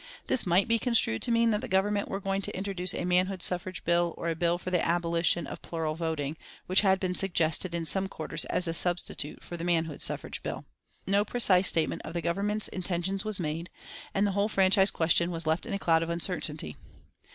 [0.25, 3.43] This might be construed to mean that the Government were going to introduce a manhood
[3.43, 7.75] suffrage bill or a bill for the abolition of plural voting, which had been suggested
[7.75, 10.65] in some quarters as a substitute for the manhood suffrage bill.
[11.05, 13.69] No precise statement of the Government's intentions was made,
[14.11, 16.77] and the whole franchise question was left in a cloud of uncertainty.